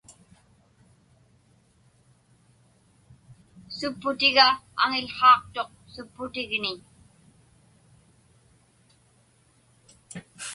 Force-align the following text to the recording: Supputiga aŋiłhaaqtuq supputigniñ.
Supputiga 3.77 4.45
aŋiłhaaqtuq 4.83 5.69
supputigniñ. 5.93 6.77